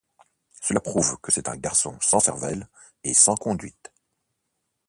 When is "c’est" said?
1.31-1.47